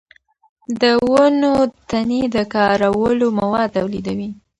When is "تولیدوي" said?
3.77-4.29